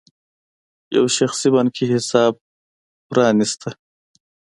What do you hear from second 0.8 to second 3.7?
یو شخصي بانکي حساب پرانېسته.